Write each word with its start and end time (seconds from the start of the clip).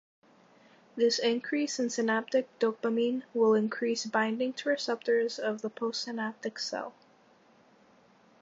This 0.95 1.19
increase 1.19 1.77
in 1.79 1.91
synaptic 1.91 2.47
dopamine 2.57 3.21
will 3.35 3.53
increase 3.53 4.03
binding 4.03 4.51
to 4.53 4.69
receptors 4.69 5.37
of 5.37 5.61
the 5.61 5.69
post-synaptic 5.69 6.57
cell. 6.57 6.95